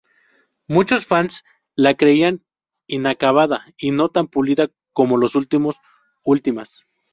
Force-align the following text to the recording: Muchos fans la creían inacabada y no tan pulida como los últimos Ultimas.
Muchos 0.67 1.05
fans 1.05 1.43
la 1.75 1.93
creían 1.93 2.43
inacabada 2.87 3.67
y 3.77 3.91
no 3.91 4.09
tan 4.09 4.25
pulida 4.27 4.71
como 4.93 5.17
los 5.19 5.35
últimos 5.35 5.75
Ultimas. 6.25 6.79